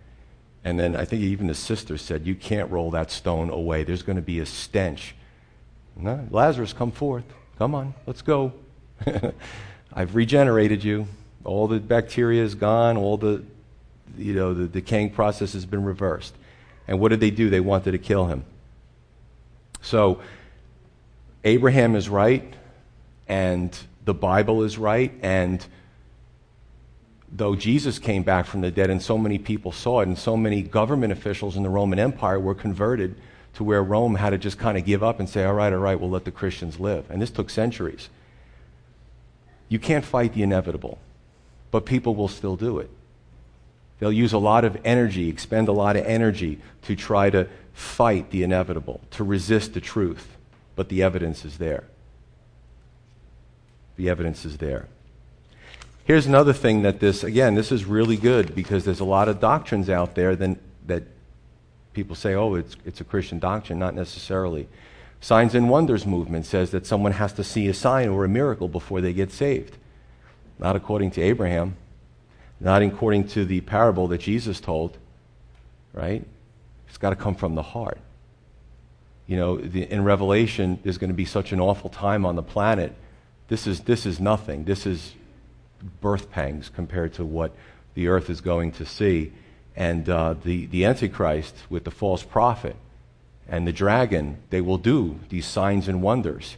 [0.65, 3.85] And then I think even the sister said, You can't roll that stone away.
[3.85, 5.15] There's going to be a stench.
[6.01, 7.25] Lazarus, come forth.
[7.59, 8.53] Come on, let's go.
[9.93, 11.09] I've regenerated you.
[11.45, 12.97] All the bacteria is gone.
[12.97, 13.43] All the,
[14.17, 16.35] you know, the decaying process has been reversed.
[16.87, 17.51] And what did they do?
[17.51, 18.45] They wanted to kill him.
[19.83, 20.21] So,
[21.45, 22.53] Abraham is right,
[23.29, 25.65] and the Bible is right, and
[27.31, 30.37] though Jesus came back from the dead and so many people saw it, and so
[30.37, 33.15] many government officials in the Roman Empire were converted
[33.55, 35.79] to where Rome had to just kind of give up and say, all right, all
[35.79, 37.11] right, we'll let the Christians live.
[37.11, 38.09] And this took centuries.
[39.69, 40.99] You can't fight the inevitable,
[41.71, 42.91] but people will still do it.
[43.99, 48.31] They'll use a lot of energy, expend a lot of energy to try to fight
[48.31, 50.37] the inevitable, to resist the truth.
[50.77, 51.85] But the evidence is there.
[53.97, 54.87] The evidence is there.
[56.05, 59.41] Here's another thing that this, again, this is really good because there's a lot of
[59.41, 60.57] doctrines out there that,
[60.87, 61.03] that
[61.93, 63.79] people say, oh, it's, it's a Christian doctrine.
[63.79, 64.69] Not necessarily.
[65.21, 68.69] Signs and Wonders movement says that someone has to see a sign or a miracle
[68.69, 69.77] before they get saved.
[70.59, 71.77] Not according to Abraham
[72.61, 74.97] not according to the parable that Jesus told,
[75.93, 76.25] right?
[76.89, 77.99] It's got to come from the heart.
[79.27, 82.43] You know, the, in Revelation, there's going to be such an awful time on the
[82.43, 82.95] planet.
[83.49, 84.65] This is, this is nothing.
[84.65, 85.15] This is
[86.01, 87.53] birth pangs compared to what
[87.95, 89.33] the earth is going to see.
[89.77, 92.75] And uh, the, the Antichrist with the false prophet
[93.49, 96.57] and the dragon, they will do these signs and wonders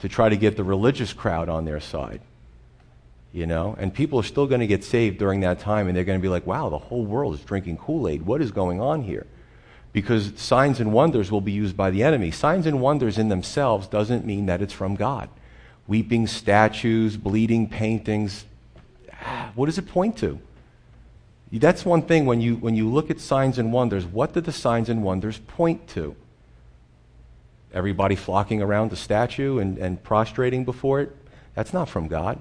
[0.00, 2.20] to try to get the religious crowd on their side.
[3.36, 6.04] You know, and people are still going to get saved during that time, and they're
[6.04, 8.22] going to be like, wow, the whole world is drinking Kool Aid.
[8.22, 9.26] What is going on here?
[9.92, 12.30] Because signs and wonders will be used by the enemy.
[12.30, 15.28] Signs and wonders in themselves doesn't mean that it's from God.
[15.86, 18.46] Weeping statues, bleeding paintings,
[19.12, 20.40] ah, what does it point to?
[21.52, 24.50] That's one thing when you, when you look at signs and wonders, what do the
[24.50, 26.16] signs and wonders point to?
[27.74, 31.14] Everybody flocking around the statue and, and prostrating before it?
[31.54, 32.40] That's not from God.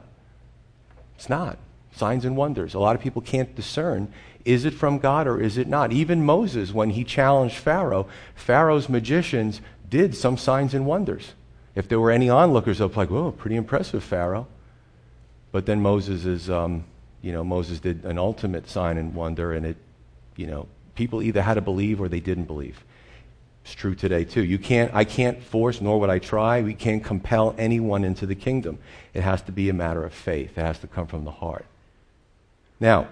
[1.15, 1.57] It's not.
[1.93, 2.73] Signs and wonders.
[2.73, 4.11] A lot of people can't discern
[4.45, 5.91] is it from God or is it not?
[5.91, 9.59] Even Moses, when he challenged Pharaoh, Pharaoh's magicians
[9.89, 11.33] did some signs and wonders.
[11.73, 14.47] If there were any onlookers, they'll be like, "Whoa, pretty impressive, Pharaoh."
[15.51, 16.85] But then Moses is, um,
[17.21, 19.77] you know, Moses did an ultimate sign and wonder, and it,
[20.35, 22.83] you know, people either had to believe or they didn't believe.
[23.65, 24.43] It's true today too.
[24.43, 26.61] You can't, I can't force, nor would I try.
[26.61, 28.77] We can't compel anyone into the kingdom.
[29.15, 30.55] It has to be a matter of faith.
[30.55, 31.65] It has to come from the heart.
[32.79, 33.07] Now,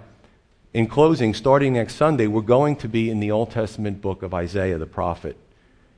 [0.71, 4.35] in closing, starting next Sunday, we're going to be in the Old Testament book of
[4.35, 5.37] Isaiah the prophet,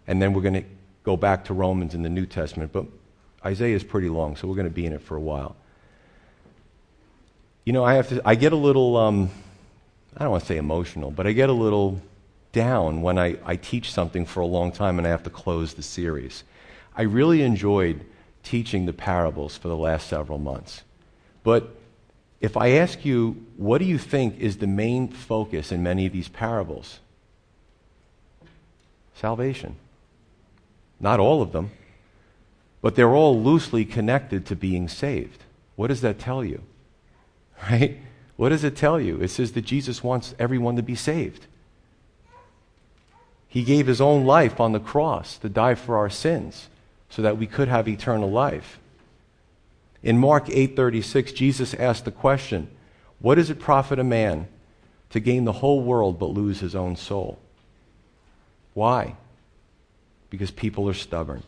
[0.08, 0.64] and then we're going to
[1.04, 2.72] go back to Romans in the New Testament.
[2.72, 2.86] But
[3.46, 5.58] Isaiah is pretty long, so we're going to be in it for a while.
[7.66, 8.22] You know, I have to.
[8.24, 8.96] I get a little.
[8.96, 9.32] Um,
[10.16, 12.00] I don't want to say emotional, but I get a little
[12.56, 15.74] down when I, I teach something for a long time and I have to close
[15.74, 16.46] the series.
[16.96, 18.06] I really enjoyed
[18.44, 20.84] teaching the parables for the last several months.
[21.44, 21.76] But
[22.40, 26.14] if I ask you, what do you think is the main focus in many of
[26.14, 27.00] these parables?
[29.16, 29.76] Salvation.
[30.98, 31.72] Not all of them,
[32.82, 35.44] but they're all loosely connected to being saved.
[35.76, 36.64] What does that tell you?
[37.70, 38.00] Right?
[38.36, 39.22] What does it tell you?
[39.22, 41.48] It says that Jesus wants everyone to be saved.
[43.56, 46.68] He gave his own life on the cross to die for our sins
[47.10, 48.80] so that we could have eternal life.
[50.04, 52.68] In Mark 8:36, Jesus asked the question,
[53.20, 54.50] "What does it profit a man
[55.12, 57.40] to gain the whole world but lose his own soul?"
[58.74, 59.16] Why?
[60.30, 61.44] Because people are stubborn,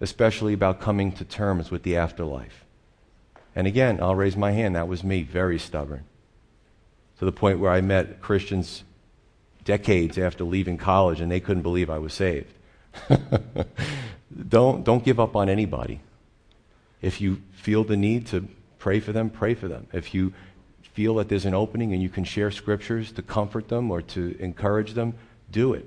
[0.00, 2.64] especially about coming to terms with the afterlife.
[3.56, 6.04] And again, I'll raise my hand, that was me, very stubborn.
[7.18, 8.84] To the point where I met Christians
[9.66, 12.54] decades after leaving college and they couldn't believe I was saved.
[14.48, 16.00] don't, don't give up on anybody.
[17.02, 18.48] If you feel the need to
[18.78, 19.86] pray for them, pray for them.
[19.92, 20.32] If you
[20.94, 24.34] feel that there's an opening and you can share scriptures to comfort them or to
[24.38, 25.12] encourage them,
[25.50, 25.86] do it.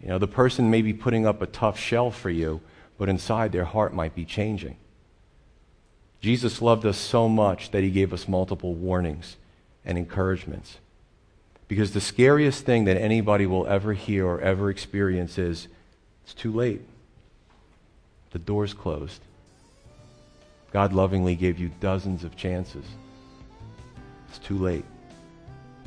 [0.00, 2.60] You know, the person may be putting up a tough shell for you,
[2.96, 4.76] but inside their heart might be changing.
[6.20, 9.36] Jesus loved us so much that he gave us multiple warnings
[9.84, 10.78] and encouragements.
[11.68, 15.68] Because the scariest thing that anybody will ever hear or ever experience is
[16.24, 16.80] it's too late.
[18.30, 19.20] The door's closed.
[20.72, 22.84] God lovingly gave you dozens of chances.
[24.28, 24.84] It's too late.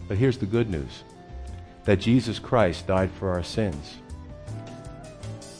[0.07, 1.03] But here's the good news
[1.85, 3.97] that Jesus Christ died for our sins.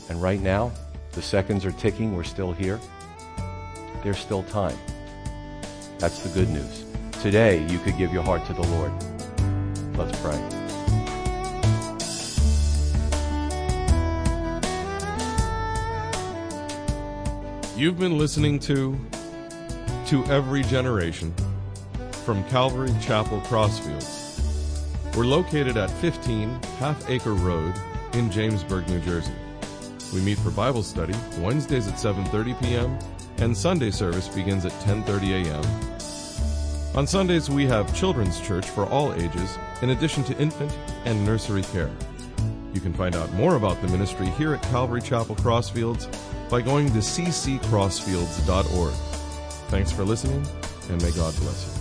[0.09, 0.71] And right now,
[1.13, 2.15] the seconds are ticking.
[2.15, 2.79] We're still here.
[4.03, 4.77] There's still time.
[5.97, 6.85] That's the good news.
[7.21, 8.91] Today, you could give your heart to the Lord.
[9.95, 10.39] Let's pray.
[17.75, 18.99] You've been listening to
[20.07, 21.33] To Every Generation
[22.25, 25.15] from Calvary Chapel Crossfields.
[25.15, 27.73] We're located at 15 Half Acre Road
[28.13, 29.33] in Jamesburg, New Jersey.
[30.13, 32.99] We meet for Bible study Wednesdays at 7:30 p.m.
[33.37, 35.90] and Sunday service begins at 10:30 a.m.
[36.93, 41.61] On Sundays, we have children's church for all ages, in addition to infant and nursery
[41.61, 41.89] care.
[42.73, 46.09] You can find out more about the ministry here at Calvary Chapel Crossfields
[46.49, 48.93] by going to cccrossfields.org.
[49.69, 50.45] Thanks for listening,
[50.89, 51.80] and may God bless you.